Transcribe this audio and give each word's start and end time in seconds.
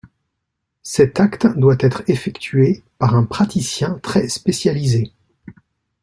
Cet 0.81 1.19
acte 1.19 1.45
doit 1.59 1.75
être 1.79 2.01
effectué 2.07 2.81
par 2.97 3.15
un 3.15 3.23
praticien 3.23 3.99
très 4.01 4.29
spécialisé. 4.29 5.11